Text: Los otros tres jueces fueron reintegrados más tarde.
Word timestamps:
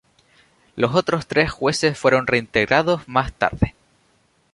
Los 0.75 0.95
otros 0.95 1.27
tres 1.27 1.51
jueces 1.51 1.95
fueron 1.95 2.25
reintegrados 2.25 3.07
más 3.07 3.31
tarde. 3.33 3.75